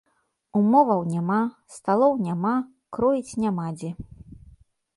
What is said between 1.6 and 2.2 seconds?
сталоў